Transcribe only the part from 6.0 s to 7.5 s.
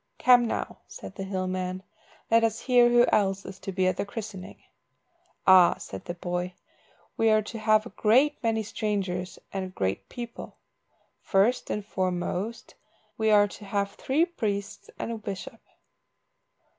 the boy, "we are